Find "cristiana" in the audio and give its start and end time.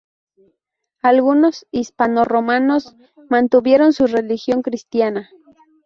4.63-5.29